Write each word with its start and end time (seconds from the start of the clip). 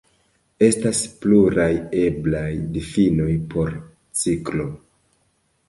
Estas 0.67 1.01
pluraj 1.25 1.67
eblaj 2.05 2.49
difinoj 2.79 3.29
por 3.55 3.73
ciklo. 4.25 4.69